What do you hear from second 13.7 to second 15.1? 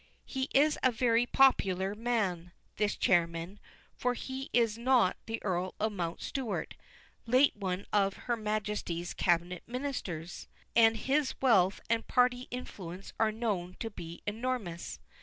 to be enormous.